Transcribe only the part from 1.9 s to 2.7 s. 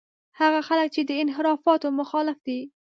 مخالف دي.